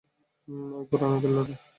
[0.73, 1.53] ঐ পুরোনো কেল্লাতে?